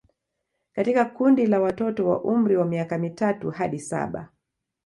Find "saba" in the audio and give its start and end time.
3.79-4.29